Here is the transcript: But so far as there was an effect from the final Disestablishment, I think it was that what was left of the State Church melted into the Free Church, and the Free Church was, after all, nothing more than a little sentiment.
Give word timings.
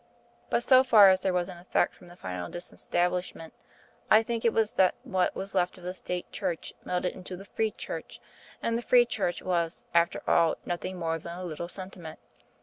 But 0.49 0.63
so 0.63 0.83
far 0.83 1.09
as 1.11 1.21
there 1.21 1.31
was 1.31 1.47
an 1.47 1.59
effect 1.59 1.93
from 1.93 2.07
the 2.07 2.15
final 2.15 2.49
Disestablishment, 2.49 3.53
I 4.09 4.23
think 4.23 4.43
it 4.43 4.51
was 4.51 4.71
that 4.71 4.95
what 5.03 5.35
was 5.35 5.53
left 5.53 5.77
of 5.77 5.83
the 5.83 5.93
State 5.93 6.31
Church 6.31 6.73
melted 6.83 7.13
into 7.13 7.35
the 7.37 7.45
Free 7.45 7.69
Church, 7.69 8.19
and 8.63 8.75
the 8.75 8.81
Free 8.81 9.05
Church 9.05 9.43
was, 9.43 9.83
after 9.93 10.27
all, 10.27 10.57
nothing 10.65 10.97
more 10.97 11.19
than 11.19 11.37
a 11.37 11.45
little 11.45 11.67
sentiment. 11.69 12.17